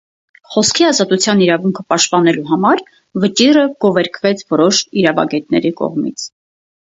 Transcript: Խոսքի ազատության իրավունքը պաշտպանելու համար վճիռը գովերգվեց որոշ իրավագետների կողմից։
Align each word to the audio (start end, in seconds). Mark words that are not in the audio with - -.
Խոսքի 0.53 0.85
ազատության 0.85 1.41
իրավունքը 1.47 1.83
պաշտպանելու 1.93 2.45
համար 2.51 2.81
վճիռը 3.25 3.65
գովերգվեց 3.85 4.43
որոշ 4.57 4.79
իրավագետների 5.03 5.73
կողմից։ 5.83 6.27